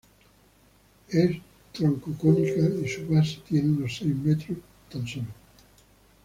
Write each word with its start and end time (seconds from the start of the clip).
Es 1.09 1.31
troncocónica 1.73 2.61
y 2.83 2.87
su 2.87 3.05
base 3.07 3.37
tiene 3.47 3.69
unos 3.69 3.97
seis 3.97 4.15
metros 4.15 4.57
tan 4.91 5.05
sólo. 5.07 5.27